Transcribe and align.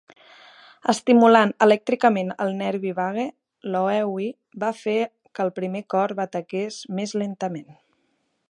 Estimulant 0.93 1.51
elèctricament 1.65 2.31
el 2.47 2.55
nervi 2.63 2.93
vague, 3.01 3.27
Loewi 3.75 4.33
va 4.65 4.73
fer 4.81 4.97
que 5.31 5.47
el 5.49 5.55
primer 5.61 5.87
cor 5.95 6.19
bategués 6.25 6.83
més 7.01 7.19
lentament. 7.25 7.71